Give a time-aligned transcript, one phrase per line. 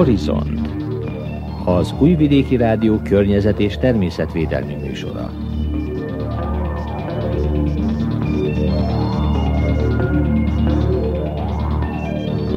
[0.00, 0.60] Horizont
[1.64, 5.30] az Újvidéki Rádió környezet és természetvédelmi műsora.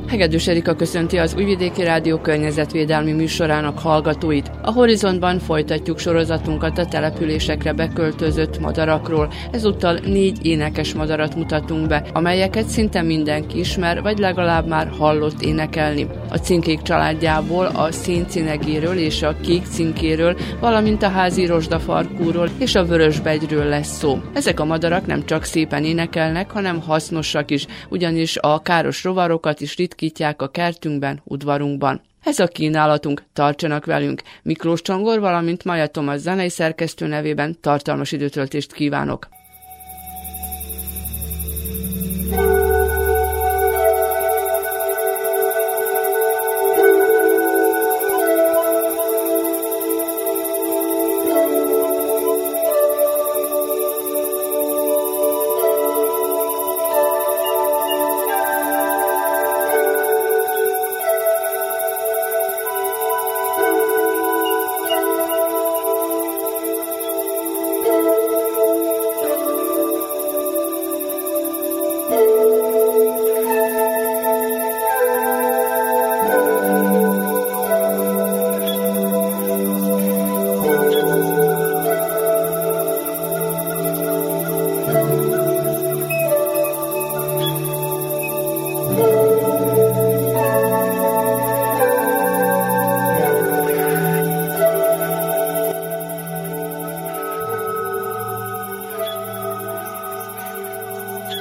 [0.08, 4.52] Hegedűs Erika köszönti az Újvidéki Rádió környezetvédelmi műsorának hallgatóit.
[4.66, 9.31] A Horizontban folytatjuk sorozatunkat a településekre beköltözött madarakról.
[9.52, 16.08] Ezúttal négy énekes madarat mutatunk be, amelyeket szinte mindenki ismer, vagy legalább már hallott énekelni.
[16.30, 22.86] A cinkék családjából a széncinegéről és a kék cinkéről, valamint a házi rozsdafarkúról és a
[22.86, 24.22] vörösbegyről lesz szó.
[24.34, 29.75] Ezek a madarak nem csak szépen énekelnek, hanem hasznosak is, ugyanis a káros rovarokat is
[29.75, 32.02] ritkítják a kertünkben, udvarunkban.
[32.24, 34.22] Ez a kínálatunk, tartsanak velünk!
[34.44, 39.28] Miklós Csongor, valamint Maja Tomasz zenei szerkesztő nevében tartalmas időtöltést kívánok!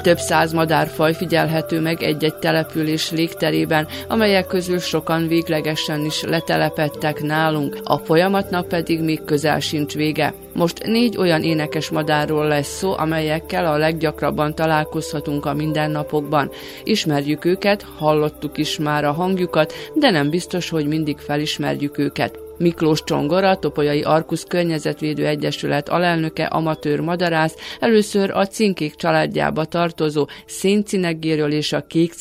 [0.02, 7.76] Több száz madárfaj figyelhető meg egy-egy település légterében, amelyek közül sokan véglegesen is letelepettek nálunk,
[7.84, 10.34] a folyamatnak pedig még közel sincs vége.
[10.54, 16.50] Most négy olyan énekes madárról lesz szó, amelyekkel a leggyakrabban találkozhatunk a mindennapokban.
[16.84, 22.41] Ismerjük őket, hallottuk is már a hangjukat, de nem biztos, hogy mindig felismerjük őket.
[22.62, 31.52] Miklós Csongora, Topolyai Arkusz Környezetvédő Egyesület alelnöke, amatőr madarász, először a cinkék családjába tartozó széncinegéről
[31.52, 32.12] és a kék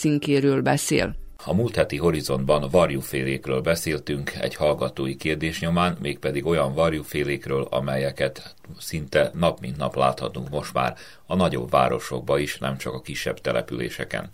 [0.63, 1.15] beszél.
[1.45, 9.31] A múlt heti horizontban varjúfélékről beszéltünk egy hallgatói kérdés nyomán, mégpedig olyan varjúfélékről, amelyeket szinte
[9.33, 14.29] nap mint nap láthatunk most már a nagyobb városokban is, nem csak a kisebb településeken.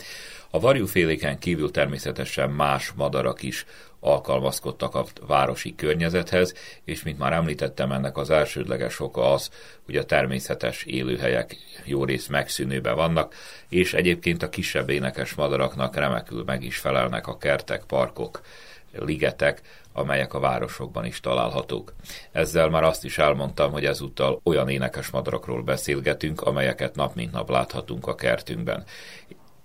[0.50, 3.66] A varjúféléken kívül természetesen más madarak is
[4.00, 6.54] alkalmazkodtak a városi környezethez,
[6.84, 9.50] és mint már említettem, ennek az elsődleges oka az,
[9.86, 13.36] hogy a természetes élőhelyek jó rész megszűnőben vannak,
[13.70, 18.42] és egyébként a kisebb énekes madaraknak remekül meg is felelnek a kertek, parkok,
[18.92, 19.62] ligetek,
[19.94, 21.94] amelyek a városokban is találhatók.
[22.32, 27.50] Ezzel már azt is elmondtam, hogy ezúttal olyan énekes madarakról beszélgetünk, amelyeket nap mint nap
[27.50, 28.84] láthatunk a kertünkben.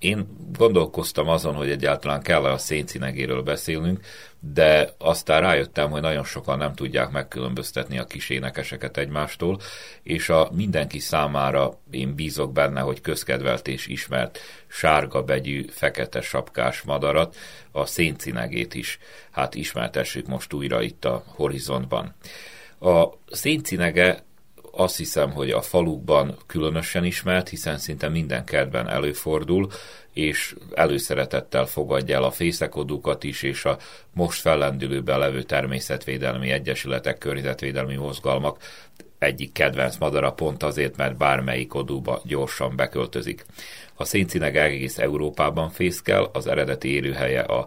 [0.02, 0.26] Én
[0.56, 4.00] gondolkoztam azon, hogy egyáltalán kell a széncinegéről beszélnünk,
[4.40, 9.60] de aztán rájöttem, hogy nagyon sokan nem tudják megkülönböztetni a kis énekeseket egymástól,
[10.02, 16.82] és a mindenki számára én bízok benne, hogy közkedvelt és ismert sárga begyű, fekete sapkás
[16.82, 17.36] madarat,
[17.72, 18.98] a széncinegét is,
[19.30, 22.14] hát ismertessük most újra itt a horizontban.
[22.80, 24.22] A széncinege
[24.74, 29.68] azt hiszem, hogy a falukban különösen ismert, hiszen szinte minden kertben előfordul,
[30.12, 33.78] és előszeretettel fogadja el a fészekodókat is, és a
[34.12, 38.58] most fellendülőben levő természetvédelmi egyesületek, környezetvédelmi mozgalmak
[39.18, 43.44] egyik kedvenc madara pont azért, mert bármelyik odúba gyorsan beköltözik.
[43.94, 47.66] A széncineg egész Európában fészkel, az eredeti élőhelye a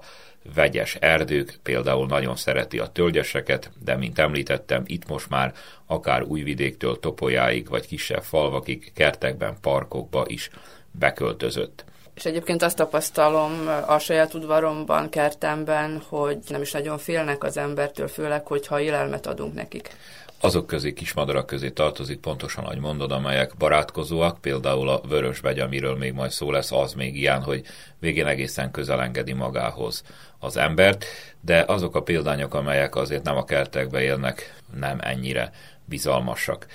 [0.53, 5.53] vegyes erdők, például nagyon szereti a tölgyeseket, de mint említettem, itt most már
[5.85, 10.49] akár újvidéktől topolyáig, vagy kisebb falvakig, kertekben, parkokba is
[10.91, 11.85] beköltözött.
[12.13, 18.07] És egyébként azt tapasztalom a saját udvaromban, kertemben, hogy nem is nagyon félnek az embertől,
[18.07, 19.89] főleg, hogyha élelmet adunk nekik
[20.45, 26.13] azok közé kismadarak közé tartozik, pontosan ahogy mondod, amelyek barátkozóak, például a vörösbegy, amiről még
[26.13, 27.63] majd szó lesz, az még ilyen, hogy
[27.99, 30.03] végén egészen közel engedi magához
[30.45, 31.05] az embert,
[31.41, 35.51] de azok a példányok, amelyek azért nem a kertekbe élnek, nem ennyire
[35.85, 36.65] bizalmasak.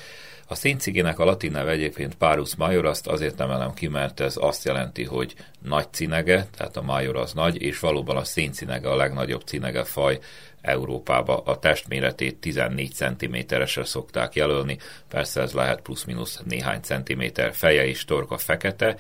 [0.47, 4.65] A széncigének a latin neve egyébként Parus major, azt azért emelem ki, mert ez azt
[4.65, 9.43] jelenti, hogy nagy cinege, tehát a major az nagy, és valóban a széncinege a legnagyobb
[9.43, 10.19] cinege faj
[10.61, 11.37] Európába.
[11.37, 14.79] A testméretét 14 cm-esre szokták jelölni,
[15.09, 17.55] persze ez lehet plusz-minusz néhány centiméter.
[17.55, 18.97] Feje és torka fekete,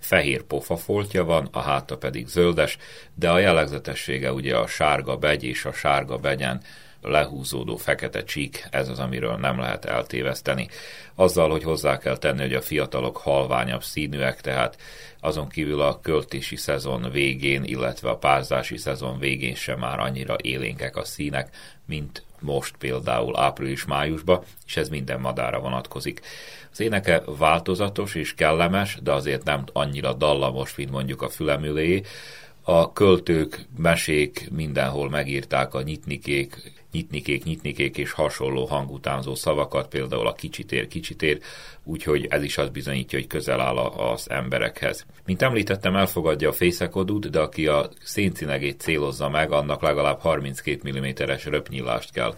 [0.00, 2.78] fehér pofafoltja van, a háta pedig zöldes,
[3.14, 6.62] de a jellegzetessége ugye a sárga begy és a sárga begyen
[7.02, 10.68] lehúzódó fekete csík, ez az, amiről nem lehet eltéveszteni.
[11.14, 14.76] Azzal, hogy hozzá kell tenni, hogy a fiatalok halványabb színűek, tehát
[15.20, 20.96] azon kívül a költési szezon végén, illetve a párzási szezon végén sem már annyira élénkek
[20.96, 21.56] a színek,
[21.86, 26.20] mint most például április-májusban, és ez minden madára vonatkozik.
[26.72, 32.02] Az éneke változatos és kellemes, de azért nem annyira dallamos, mint mondjuk a fülemüléjé.
[32.62, 40.32] A költők, mesék mindenhol megírták a nyitnikék, nyitnikék, nyitnikék és hasonló hangutánzó szavakat, például a
[40.32, 41.40] kicsitér, kicsitér,
[41.84, 45.06] úgyhogy ez is azt bizonyítja, hogy közel áll az emberekhez.
[45.24, 51.44] Mint említettem, elfogadja a fészekodút, de aki a széncinegét célozza meg, annak legalább 32 mm-es
[51.44, 52.34] röpnyillást kell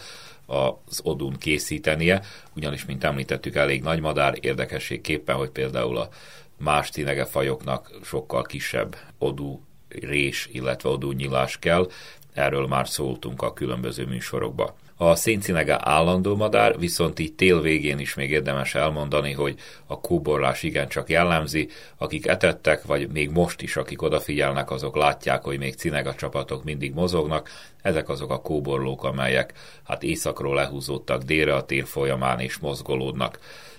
[0.46, 2.22] az odun készítenie,
[2.56, 6.08] ugyanis, mint említettük, elég nagy madár, érdekességképpen, hogy például a
[6.56, 6.90] más
[7.28, 11.88] fajoknak sokkal kisebb odú rés, illetve odúnyilás kell,
[12.32, 14.70] erről már szóltunk a különböző műsorokban.
[15.02, 19.54] A széncinege állandó madár, viszont így tél végén is még érdemes elmondani, hogy
[19.86, 25.58] a kóborlás igencsak jellemzi, akik etettek, vagy még most is, akik odafigyelnek, azok látják, hogy
[25.58, 27.50] még cinega csapatok mindig mozognak.
[27.82, 29.52] Ezek azok a kóborlók, amelyek
[29.84, 33.38] hát északról lehúzódtak délre a tér folyamán és mozgolódnak.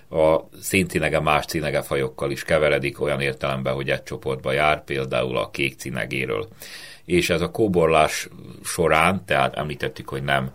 [0.09, 5.49] A széncinege más cinege fajokkal is keveredik, olyan értelemben, hogy egy csoportba jár, például a
[5.49, 6.47] kék cinegéről.
[7.05, 8.27] És ez a kóborlás
[8.63, 10.51] során, tehát említettük, hogy nem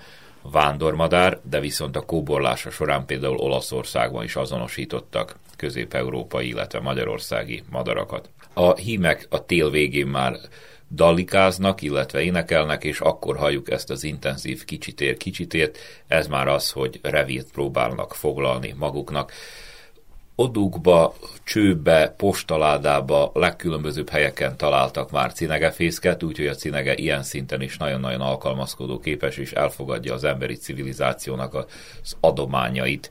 [0.51, 8.31] vándormadár, de viszont a kóborlása során például Olaszországban is azonosítottak közép-európai, illetve magyarországi madarakat.
[8.55, 10.37] A hímek a tél végén már
[10.91, 17.01] dallikáznak, illetve énekelnek, és akkor halljuk ezt az intenzív kicsitér kicsitért, ez már az, hogy
[17.03, 19.33] revírt próbálnak foglalni maguknak
[20.37, 28.21] odukba, csőbe, postaládába, legkülönbözőbb helyeken találtak már cinegefészket, úgyhogy a cinege ilyen szinten is nagyon-nagyon
[28.21, 33.11] alkalmazkodó képes, és elfogadja az emberi civilizációnak az adományait.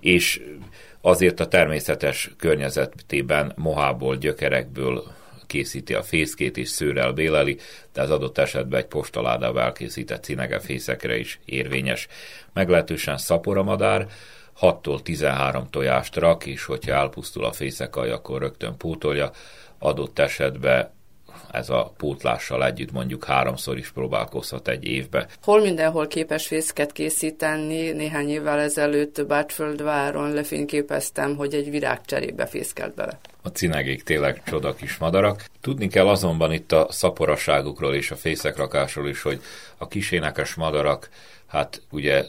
[0.00, 0.42] És
[1.00, 5.04] azért a természetes környezetében mohából, gyökerekből
[5.46, 7.58] készíti a fészkét és szőrrel béleli,
[7.92, 12.08] de az adott esetben egy postaládával elkészített cinegefészekre is érvényes.
[12.52, 14.06] Meglehetősen szapora madár,
[14.60, 19.30] 6-tól 13 tojást rak, és hogyha elpusztul a fészekaj, akkor rögtön pótolja.
[19.78, 20.90] Adott esetben
[21.52, 25.26] ez a pótlással együtt mondjuk háromszor is próbálkozhat egy évbe.
[25.42, 27.90] Hol mindenhol képes fészket készíteni?
[27.90, 33.18] Néhány évvel ezelőtt Bátföldváron lefényképeztem, hogy egy virágcserébe fészkelt bele.
[33.42, 35.44] A cinegék tényleg csoda kis madarak.
[35.60, 39.40] Tudni kell azonban itt a szaporaságukról és a fészekrakásról is, hogy
[39.76, 41.08] a kisénekes madarak,
[41.46, 42.24] hát ugye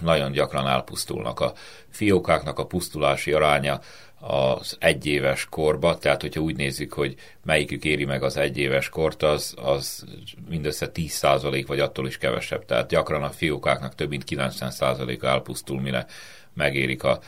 [0.00, 1.40] nagyon gyakran elpusztulnak.
[1.40, 1.52] A
[1.90, 3.80] fiókáknak a pusztulási aránya
[4.20, 7.14] az egyéves korba, tehát hogyha úgy nézzük, hogy
[7.44, 10.04] melyikük éri meg az egyéves kort, az, az
[10.48, 12.64] mindössze 10% vagy attól is kevesebb.
[12.64, 16.06] Tehát gyakran a fiókáknak több mint 90%-a elpusztul, mire
[16.54, 17.20] megérik a,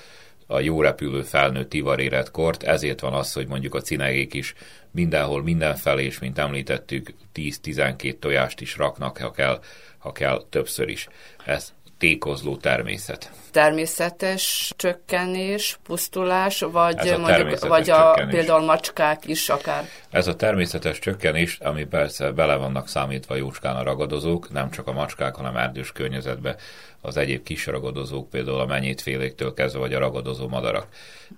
[0.47, 4.55] a jó repülő felnőtt ivarérett kort, ezért van az, hogy mondjuk a cinegék is
[4.91, 9.61] mindenhol, mindenfelé, és mint említettük, 10-12 tojást is raknak, ha kell,
[9.99, 11.09] ha kell többször is.
[11.45, 13.31] Ez tékozló természet.
[13.51, 19.85] Természetes csökkenés, pusztulás, vagy, a mondjuk, vagy a, például macskák is akár?
[20.11, 24.93] Ez a természetes csökkenés, ami persze bele vannak számítva jócskán a ragadozók, nem csak a
[24.93, 26.57] macskák, hanem erdős környezetben
[27.01, 30.87] az egyéb kis ragadozók, például a mennyétféléktől kezdve, vagy a ragadozó madarak.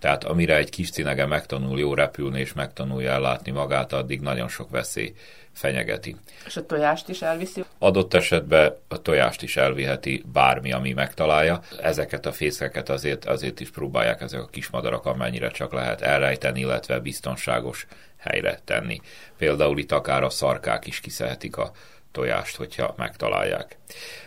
[0.00, 4.70] Tehát amire egy kis cinege megtanul jó repülni és megtanulja ellátni magát, addig nagyon sok
[4.70, 5.14] veszély
[5.60, 6.16] fenyegeti.
[6.46, 7.64] És a tojást is elviszi?
[7.78, 11.60] Adott esetben a tojást is elviheti bármi, ami megtalálja.
[11.80, 16.98] Ezeket a fészeket azért, azért is próbálják ezek a kismadarak amennyire csak lehet elrejteni, illetve
[16.98, 17.86] biztonságos
[18.16, 19.00] helyre tenni.
[19.38, 21.72] Például itt akár a szarkák is kiszehetik a
[22.12, 23.78] tojást, hogyha megtalálják.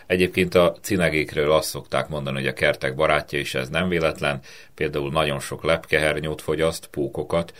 [0.06, 4.40] Egyébként a cinegékről azt szokták mondani, hogy a kertek barátja, és ez nem véletlen.
[4.74, 7.52] Például nagyon sok lepkehernyót fogyaszt, pókokat,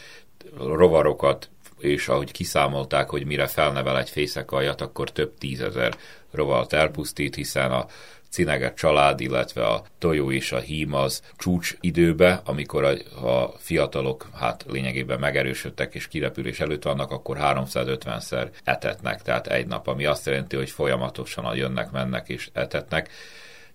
[0.56, 1.50] rovarokat,
[1.84, 5.96] és ahogy kiszámolták, hogy mire felnevel egy fészekaljat, akkor több tízezer
[6.30, 7.86] rovalt elpusztít, hiszen a
[8.34, 14.28] cineget család, illetve a tojó és a hím az csúcs időbe, amikor a, a fiatalok
[14.34, 20.26] hát lényegében megerősödtek és kirepülés előtt vannak, akkor 350-szer etetnek, tehát egy nap, ami azt
[20.26, 23.10] jelenti, hogy folyamatosan jönnek, mennek és etetnek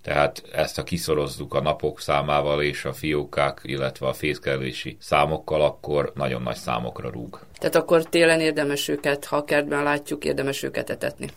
[0.01, 6.11] tehát ezt ha kiszorozzuk a napok számával és a fiókák, illetve a fészkelési számokkal, akkor
[6.15, 7.39] nagyon nagy számokra rúg.
[7.57, 11.27] Tehát akkor télen érdemes őket, ha a kertben látjuk, érdemes őket etetni.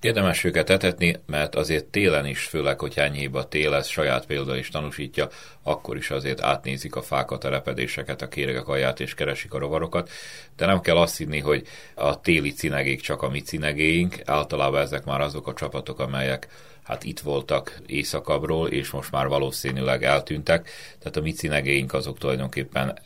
[0.00, 4.56] Érdemes őket etetni, mert azért télen is, főleg, hogy enyhébb a tél, ez saját példa
[4.56, 5.28] is tanúsítja,
[5.62, 10.10] akkor is azért átnézik a fákat, a repedéseket, a kéregek alját és keresik a rovarokat,
[10.56, 15.04] de nem kell azt hinni, hogy a téli cinegék csak a mi cinegéink, általában ezek
[15.04, 16.48] már azok a csapatok, amelyek
[16.84, 22.98] hát itt voltak északabbról, és most már valószínűleg eltűntek, tehát a mi cinegéink azok tulajdonképpen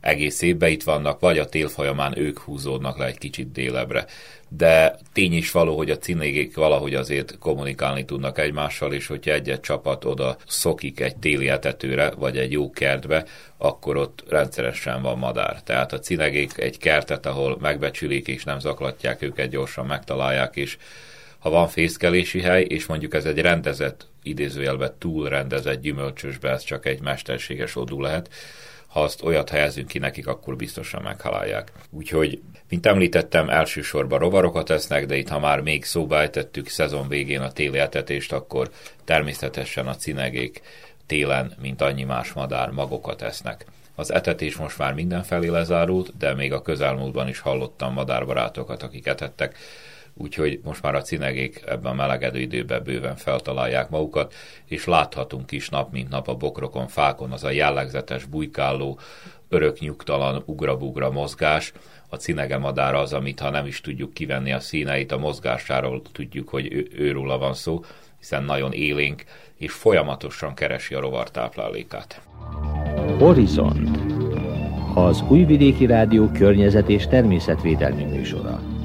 [0.00, 4.06] egész évben itt vannak, vagy a tél folyamán ők húzódnak le egy kicsit délebre.
[4.48, 9.60] De tény is való, hogy a cinégék valahogy azért kommunikálni tudnak egymással, és hogyha egy-egy
[9.60, 13.24] csapat oda szokik egy téli etetőre, vagy egy jó kertbe,
[13.56, 15.62] akkor ott rendszeresen van madár.
[15.62, 20.76] Tehát a cinegék egy kertet, ahol megbecsülik, és nem zaklatják őket, gyorsan megtalálják, és
[21.38, 26.86] ha van fészkelési hely, és mondjuk ez egy rendezett, idézőjelben túl rendezett gyümölcsösbe, ez csak
[26.86, 28.30] egy mesterséges odú lehet,
[28.86, 31.72] ha azt olyat helyezünk ki nekik, akkor biztosan meghalálják.
[31.90, 37.40] Úgyhogy, mint említettem, elsősorban rovarokat esznek, de itt ha már még szóba ejtettük szezon végén
[37.40, 38.70] a téli etetést, akkor
[39.04, 40.60] természetesen a cinegék
[41.06, 43.64] télen, mint annyi más madár, magokat esznek.
[43.94, 49.56] Az etetés most már mindenfelé lezárult, de még a közelmúltban is hallottam madárbarátokat, akik etettek,
[50.18, 54.34] úgyhogy most már a cinegék ebben a melegedő időben bőven feltalálják magukat,
[54.64, 58.98] és láthatunk is nap mint nap a bokrokon, fákon az a jellegzetes bujkáló,
[59.48, 61.72] örök nyugtalan ugrabugra mozgás,
[62.08, 66.48] a cinege madár az, amit ha nem is tudjuk kivenni a színeit, a mozgásáról tudjuk,
[66.48, 67.84] hogy ő, őróla van szó,
[68.18, 69.24] hiszen nagyon élénk,
[69.56, 72.20] és folyamatosan keresi a rovartáplálékát.
[73.18, 73.98] Horizont
[74.94, 78.77] az Újvidéki Rádió környezet és természetvédelmi műsora.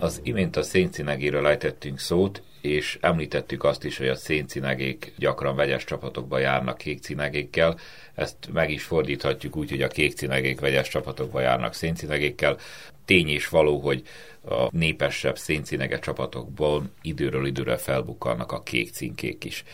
[0.00, 5.84] Az imént a széncinegéről ejtettünk szót, és említettük azt is, hogy a széncinegék gyakran vegyes
[5.84, 7.78] csapatokba járnak kékcinegékkel.
[8.14, 12.56] Ezt meg is fordíthatjuk úgy, hogy a kékcinegék vegyes csapatokba járnak széncinegékkel.
[13.04, 14.02] Tény és való, hogy
[14.48, 19.64] a népesebb széncinege csapatokból időről időre felbukkannak a kékcinkék is.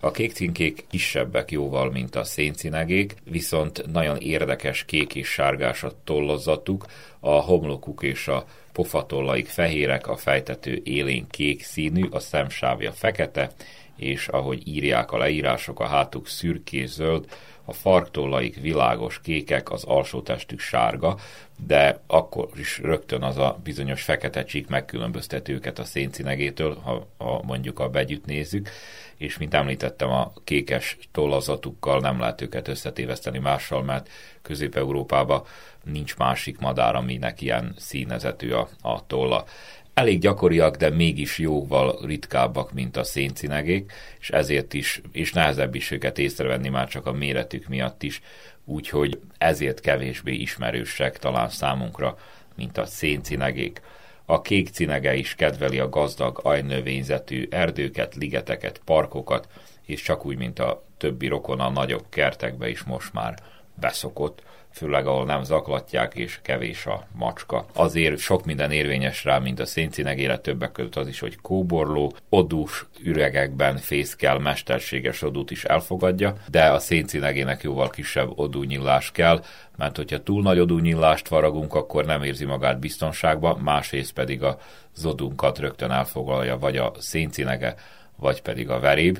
[0.00, 6.86] A kékcinkék kisebbek jóval, mint a széncinegék, viszont nagyon érdekes kék és sárgás a tollozatuk,
[7.20, 8.46] a homlokuk és a
[8.78, 13.50] pofatollaik fehérek, a fejtető élén kék színű, a szemsávja fekete,
[13.96, 17.24] és ahogy írják a leírások, a hátuk szürkés-zöld,
[17.68, 21.16] a farktollaik világos kékek, az alsó testük sárga,
[21.66, 27.42] de akkor is rögtön az a bizonyos fekete csík megkülönböztet őket a széncinegétől, ha, ha
[27.44, 28.68] mondjuk a begyütt nézzük,
[29.16, 34.08] és mint említettem, a kékes tollazatukkal nem lehet őket összetéveszteni mással, mert
[34.42, 35.42] Közép-Európában
[35.84, 39.44] nincs másik madár, aminek ilyen színezetű a, a tolla.
[39.98, 45.90] Elég gyakoriak, de mégis jóval ritkábbak, mint a széncinegék, és ezért is, és nehezebb is
[45.90, 48.22] őket észrevenni már csak a méretük miatt is,
[48.64, 52.18] úgyhogy ezért kevésbé ismerősek talán számunkra,
[52.56, 53.80] mint a széncinegék.
[54.24, 59.48] A kék cinege is kedveli a gazdag, ajnövényzetű erdőket, ligeteket, parkokat,
[59.86, 63.38] és csak úgy, mint a többi rokon a nagyobb kertekbe is most már
[63.74, 64.42] beszokott,
[64.78, 67.66] főleg ahol nem zaklatják, és kevés a macska.
[67.74, 72.86] Azért sok minden érvényes rá, mint a széncinegére többek között az is, hogy kóborló, odús
[73.02, 79.44] üregekben fészkel, mesterséges odút is elfogadja, de a széncinegének jóval kisebb odúnyillás kell,
[79.76, 84.58] mert hogyha túl nagy odúnyillást faragunk, akkor nem érzi magát biztonságban, másrészt pedig a
[84.94, 87.74] zodunkat rögtön elfoglalja, vagy a széncinege,
[88.16, 89.18] vagy pedig a veréb.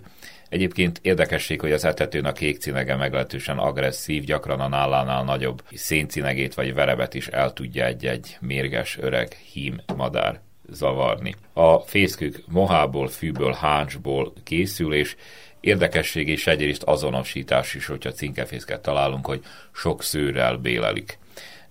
[0.48, 6.54] Egyébként érdekesség, hogy az etetőn a kék cinege meglehetősen agresszív, gyakran a nálánál nagyobb széncinegét
[6.54, 10.40] vagy verebet is el tudja egy-egy mérges öreg hím madár
[10.70, 11.34] zavarni.
[11.52, 15.16] A fészkük mohából, fűből, háncsból készül, és
[15.60, 19.40] érdekesség és egyrészt azonosítás is, hogyha cinkefészket találunk, hogy
[19.72, 21.18] sok szőrrel bélelik.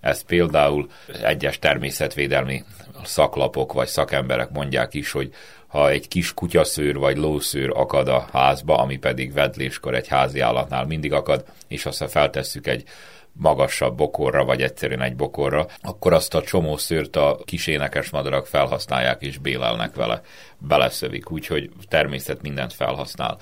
[0.00, 0.90] Ez például
[1.22, 2.64] egyes természetvédelmi
[3.04, 5.32] szaklapok vagy szakemberek mondják is, hogy
[5.68, 10.84] ha egy kis kutyaszőr vagy lószőr akad a házba, ami pedig vedléskor egy házi állatnál
[10.84, 12.84] mindig akad, és aztán feltesszük egy
[13.32, 18.46] magasabb bokorra, vagy egyszerűen egy bokorra, akkor azt a csomó szőrt a kis énekes madarak
[18.46, 20.20] felhasználják és bélelnek vele,
[20.58, 23.38] beleszövik, úgyhogy természet mindent felhasznál.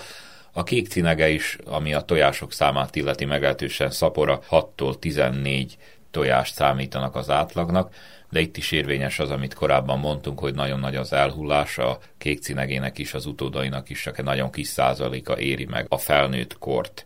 [0.52, 5.76] A kék cinege is, ami a tojások számát illeti meglehetősen szapora, 6-tól 14
[6.10, 7.94] tojást számítanak az átlagnak,
[8.30, 12.40] de itt is érvényes az, amit korábban mondtunk, hogy nagyon nagy az elhullás, a kék
[12.40, 17.04] cinegének is, az utódainak is csak egy nagyon kis százaléka éri meg a felnőtt kort.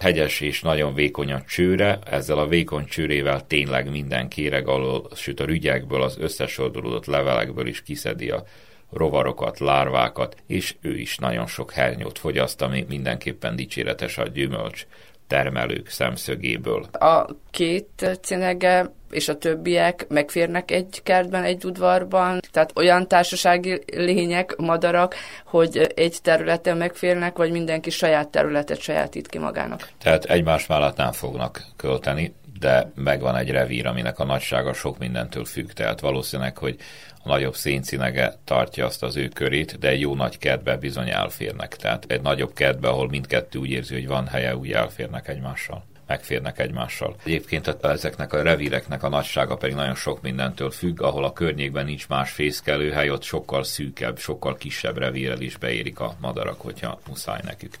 [0.00, 5.40] Hegyes és nagyon vékony a csőre, ezzel a vékony csőrével tényleg minden kéreg alól, sőt
[5.40, 8.44] a rügyekből, az összesodorulott levelekből is kiszedi a
[8.92, 14.86] rovarokat, lárvákat, és ő is nagyon sok hernyót fogyaszt, ami mindenképpen dicséretes a gyümölcs
[15.30, 16.86] termelők szemszögéből.
[16.92, 24.56] A két cinege és a többiek megférnek egy kertben, egy udvarban, tehát olyan társasági lények,
[24.56, 29.88] madarak, hogy egy területen megférnek, vagy mindenki saját területet sajátít ki magának.
[30.02, 35.44] Tehát egymás mellett nem fognak költeni, de megvan egy revír, aminek a nagysága sok mindentől
[35.44, 36.76] függ, tehát valószínűleg, hogy
[37.22, 41.76] a nagyobb széncinege tartja azt az ő körét, de egy jó nagy kertbe bizony elférnek.
[41.76, 46.58] Tehát egy nagyobb kertbe, ahol mindkettő úgy érzi, hogy van helye, úgy elférnek egymással megférnek
[46.58, 47.14] egymással.
[47.24, 52.08] Egyébként ezeknek a revíreknek a nagysága pedig nagyon sok mindentől függ, ahol a környékben nincs
[52.08, 57.78] más fészkelőhely, ott sokkal szűkebb, sokkal kisebb revírel is beérik a madarak, hogyha muszáj nekük.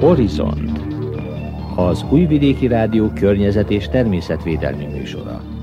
[0.00, 0.80] Horizont
[1.76, 5.55] az Újvidéki Rádió környezet és természetvédelmi műsora.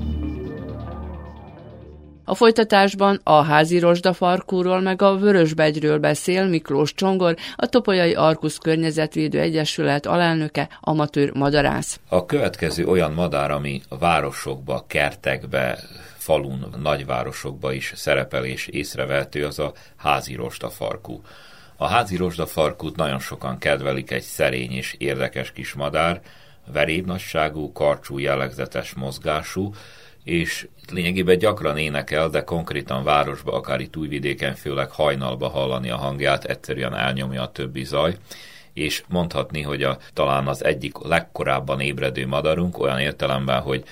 [2.26, 9.40] A folytatásban a házi rozsdafarkúról meg a vörösbegyről beszél Miklós Csongor, a Topolyai Arkusz Környezetvédő
[9.40, 12.00] Egyesület alelnöke, amatőr madarász.
[12.08, 15.78] A következő olyan madár, ami a városokba, kertekbe,
[16.16, 21.20] falun, nagyvárosokba is szerepel és észrevehető, az a házi rozsdafarkú.
[21.76, 26.20] A házi rozsdafarkút nagyon sokan kedvelik, egy szerény és érdekes kis madár,
[26.72, 29.72] verévnagyságú, karcsú, jellegzetes mozgású,
[30.24, 36.44] és lényegében gyakran énekel, de konkrétan városba, akár itt újvidéken, főleg hajnalba hallani a hangját,
[36.44, 38.16] egyszerűen elnyomja a többi zaj,
[38.72, 43.84] és mondhatni, hogy a, talán az egyik legkorábban ébredő madarunk olyan értelemben, hogy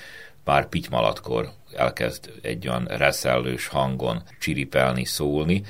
[0.43, 5.63] pár pitymalatkor elkezd egy olyan reszellős hangon csiripelni, szólni,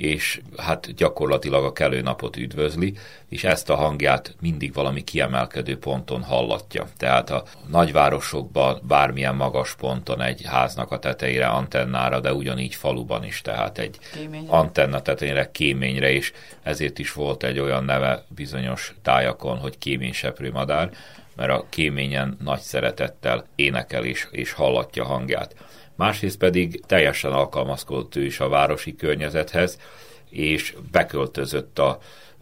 [0.00, 2.94] és hát gyakorlatilag a kelő napot üdvözli,
[3.28, 6.86] és ezt a hangját mindig valami kiemelkedő ponton hallatja.
[6.96, 13.40] Tehát a nagyvárosokban bármilyen magas ponton egy háznak a tetejére antennára, de ugyanígy faluban is,
[13.40, 14.52] tehát egy kéményre.
[14.52, 20.90] antenna tetejére kéményre, és ezért is volt egy olyan neve bizonyos tájakon, hogy kéményseprő madár,
[21.36, 25.54] mert a kéményen nagy szeretettel énekel és, és hallatja hangját
[26.00, 29.78] másrészt pedig teljesen alkalmazkodott ő is a városi környezethez,
[30.30, 31.98] és beköltözött a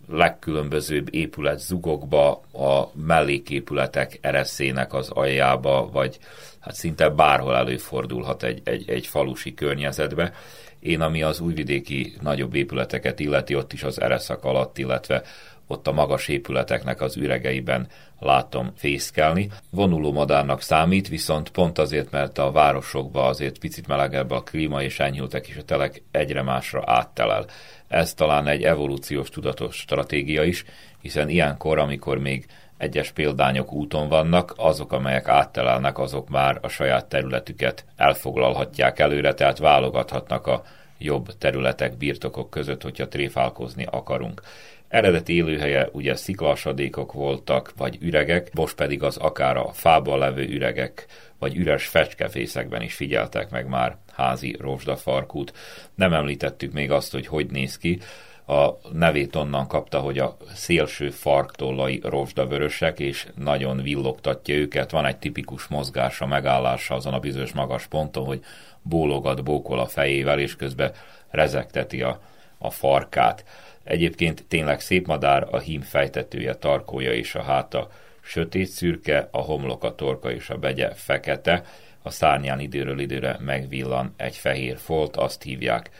[0.09, 6.19] legkülönbözőbb épület zugokba, a melléképületek ereszének az aljába, vagy
[6.61, 10.33] hát szinte bárhol előfordulhat egy, egy, egy falusi környezetbe.
[10.81, 15.23] Én, ami az újvidéki nagyobb épületeket illeti, ott is az ereszak alatt, illetve
[15.69, 19.49] ott a magas épületeknek az üregeiben látom fészkelni.
[19.71, 25.01] Vonuló madárnak számít, viszont pont azért, mert a városokban azért picit melegebb a klíma, és
[25.01, 27.47] enyhültek is a telek egyre másra áttelel.
[27.89, 30.65] Ez talán egy evolúciós tudatos stratégia is,
[31.01, 37.07] hiszen ilyenkor, amikor még egyes példányok úton vannak, azok, amelyek áttelelnek, azok már a saját
[37.07, 40.63] területüket elfoglalhatják előre, tehát válogathatnak a
[40.99, 44.43] jobb területek, birtokok között, hogyha tréfálkozni akarunk.
[44.89, 51.07] Eredeti élőhelye ugye sziklasadékok voltak, vagy üregek, most pedig az akár a fában levő üregek,
[51.39, 55.53] vagy üres fecskefészekben is figyeltek meg már házi rozsdafarkút.
[55.95, 57.99] Nem említettük még azt, hogy hogy néz ki,
[58.47, 64.91] a nevét onnan kapta, hogy a szélső farktollai rozsdavörösek, és nagyon villogtatja őket.
[64.91, 68.41] Van egy tipikus mozgása, megállása azon a bizonyos magas ponton, hogy
[68.83, 70.93] bólogat, bókol a fejével, és közben
[71.31, 72.21] rezekteti a,
[72.59, 73.45] a farkát.
[73.85, 77.91] Egyébként tényleg szép madár, a hím fejtetője, tarkója és a háta
[78.21, 81.65] sötét szürke, a homlok, a torka és a begye fekete,
[82.03, 85.91] a szárnyán időről időre megvillan egy fehér folt, azt hívják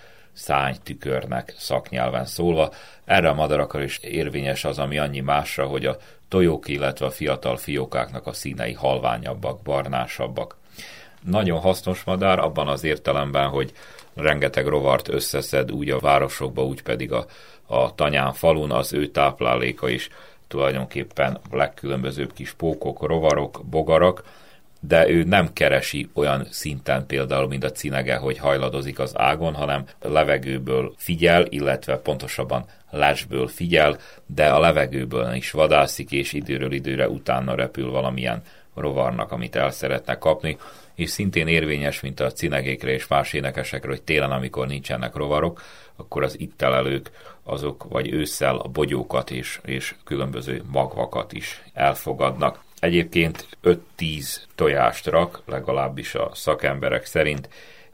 [0.83, 2.73] tükörnek szaknyelven szólva.
[3.05, 5.97] Erre a madarakra is érvényes az, ami annyi másra, hogy a
[6.29, 10.57] tojók, illetve a fiatal fiókáknak a színei halványabbak, barnásabbak.
[11.23, 13.73] Nagyon hasznos madár abban az értelemben, hogy
[14.19, 17.27] rengeteg rovart összeszed úgy a városokba, úgy pedig a,
[17.67, 20.09] a tanyán falun, az ő tápláléka is
[20.49, 24.23] tulajdonképpen legkülönbözőbb kis pókok, rovarok, bogarak,
[24.81, 29.85] de ő nem keresi olyan szinten például, mint a cinege, hogy hajladozik az ágon, hanem
[30.01, 37.55] levegőből figyel, illetve pontosabban lesből figyel, de a levegőből is vadászik, és időről időre utána
[37.55, 38.43] repül valamilyen
[38.75, 40.59] rovarnak, amit el szeretne kapni,
[40.99, 45.63] és szintén érvényes, mint a cinegékre és más énekesekre, hogy télen, amikor nincsenek rovarok,
[45.97, 47.11] akkor az itt telelők
[47.43, 52.61] azok vagy ősszel a bogyókat és, és különböző magvakat is elfogadnak.
[52.79, 57.49] Egyébként 5-10 tojást rak, legalábbis a szakemberek szerint,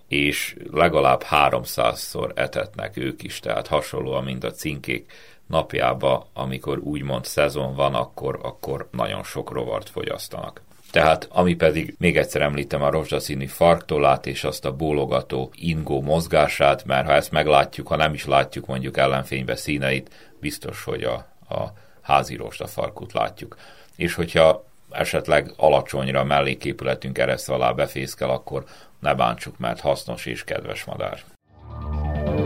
[0.08, 5.12] és legalább 300-szor etetnek ők is, tehát hasonlóan, mint a cinkék
[5.46, 10.63] napjába, amikor úgymond szezon van, akkor, akkor nagyon sok rovart fogyasztanak.
[10.94, 16.84] Tehát ami pedig még egyszer említem a rozsdaszínű farktolát és azt a bólogató ingó mozgását,
[16.84, 21.14] mert ha ezt meglátjuk, ha nem is látjuk mondjuk ellenfénybe színeit, biztos, hogy a,
[21.54, 23.56] a házi farkut látjuk.
[23.96, 28.64] És hogyha esetleg alacsonyra melléképületünk ereszt alá befészkel, akkor
[29.00, 31.18] ne bántsuk, mert hasznos és kedves madár.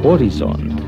[0.03, 0.83] Horizont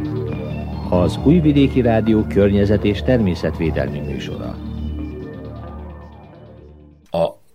[0.91, 4.70] az Újvidéki Rádió környezet és természetvédelmi műsora.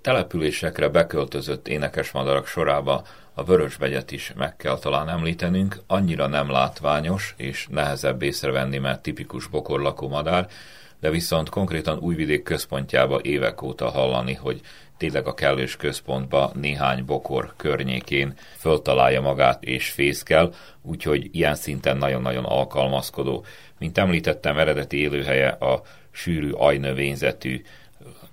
[0.06, 7.68] Településekre beköltözött énekesmadarak sorába a vörösbegyet is meg kell talán említenünk, annyira nem látványos és
[7.70, 10.48] nehezebb észrevenni, mert tipikus bokorlakó madár,
[11.00, 14.62] de viszont konkrétan Újvidék központjába évek óta hallani, hogy
[14.98, 22.46] tényleg a kellős központba néhány bokor környékén föltalálja magát és fészkel, úgyhogy ilyen szinten nagyon-nagyon
[22.46, 23.46] alkalmazkodó.
[23.80, 27.62] Mint említettem, eredeti élőhelye a sűrű ajnövényzetű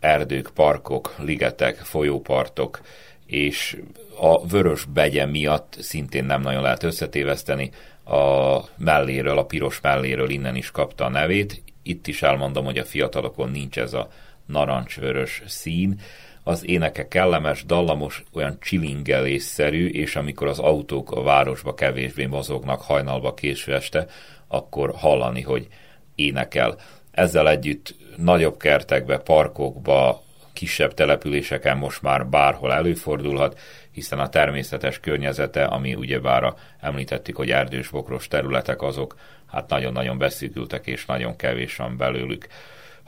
[0.02, 2.80] erdők, parkok, ligetek, folyópartok,
[3.26, 3.76] és
[4.18, 7.70] a vörös begye miatt szintén nem nagyon lehet összetéveszteni,
[8.04, 11.62] a melléről, a piros melléről innen is kapta a nevét.
[11.82, 14.08] Itt is elmondom, hogy a fiatalokon nincs ez a
[14.46, 16.00] narancsvörös szín.
[16.42, 23.34] Az éneke kellemes, dallamos, olyan csilingelésszerű, és amikor az autók a városba kevésbé mozognak hajnalba
[23.34, 24.06] késő este,
[24.48, 25.66] akkor hallani, hogy
[26.14, 26.76] énekel.
[27.12, 30.22] Ezzel együtt nagyobb kertekbe, parkokba,
[30.52, 33.58] kisebb településeken most már bárhol előfordulhat,
[33.90, 40.86] hiszen a természetes környezete, ami ugyebár említettük, hogy erdős bokros területek, azok hát nagyon-nagyon beszűkültek,
[40.86, 42.46] és nagyon kevés van belőlük.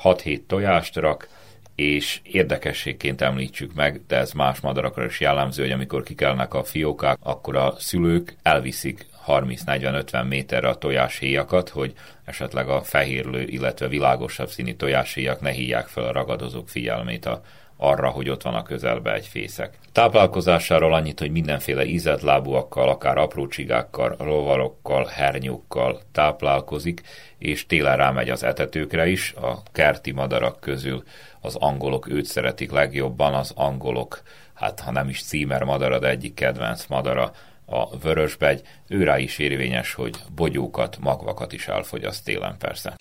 [0.03, 1.29] 6-7 tojást rak,
[1.75, 7.19] és érdekességként említsük meg, de ez más madarakra is jellemző, hogy amikor kikelnek a fiókák,
[7.23, 11.93] akkor a szülők elviszik 30-40-50 méterre a tojáshéjakat, hogy
[12.25, 17.41] esetleg a fehérlő, illetve világosabb színű tojáshéjak ne hívják fel a ragadozók figyelmét a
[17.77, 19.79] arra, hogy ott van a közelbe egy fészek.
[19.93, 27.03] Táplálkozásáról annyit, hogy mindenféle ízetlábúakkal, akár apró csigákkal, rovarokkal, hernyókkal táplálkozik,
[27.39, 29.33] és télen rámegy az etetőkre is.
[29.33, 31.03] A kerti madarak közül
[31.41, 34.23] az angolok őt szeretik legjobban, az angolok,
[34.55, 37.33] hát ha nem is címer madara, de egyik kedvenc madara,
[37.67, 42.97] a vörösbegy, ő rá is érvényes, hogy bogyókat, magvakat is elfogyaszt télen persze.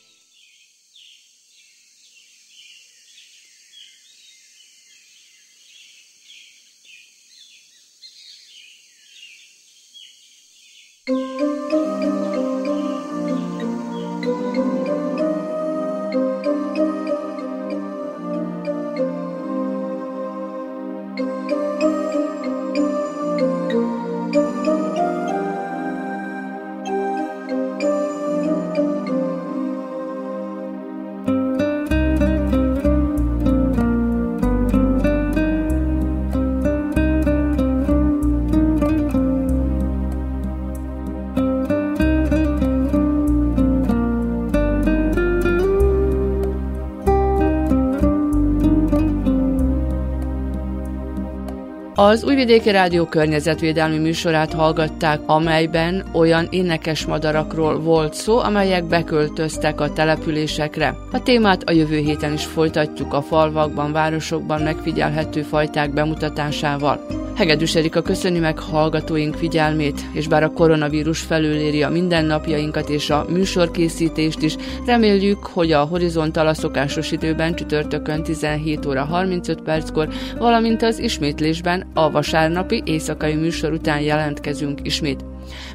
[52.14, 59.94] Az Újvidéki Rádió környezetvédelmi műsorát hallgatták, amelyben olyan énekes madarakról volt szó, amelyek beköltöztek a
[59.94, 60.98] településekre.
[61.12, 67.23] A témát a jövő héten is folytatjuk a falvakban, városokban megfigyelhető fajták bemutatásával.
[67.36, 73.26] Hegedűs Erika köszöni meg hallgatóink figyelmét, és bár a koronavírus felüléri a mindennapjainkat és a
[73.30, 80.82] műsorkészítést is, reméljük, hogy a horizontal a szokásos időben csütörtökön 17 óra 35 perckor, valamint
[80.82, 85.26] az ismétlésben a vasárnapi éjszakai műsor után jelentkezünk ismét.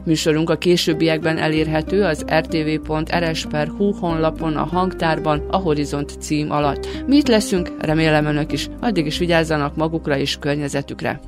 [0.05, 6.89] Műsorunk a későbbiekben elérhető az rtv.rs.hu honlapon a hangtárban a Horizont cím alatt.
[7.07, 11.21] Mi leszünk, remélem önök is, addig is vigyázzanak magukra és környezetükre.